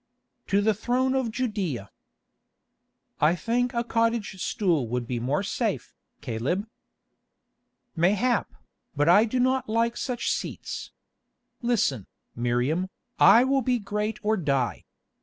[0.47, 1.89] "To the throne of Judæa."
[3.19, 6.65] "I think a cottage stool would be more safe, Caleb."
[7.95, 8.51] "Mayhap,
[8.95, 10.91] but I do not like such seats.
[11.61, 14.85] Listen, Miriam, I will be great or die.